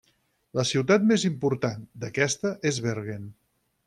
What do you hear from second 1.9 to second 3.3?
d'aquesta és Bergen.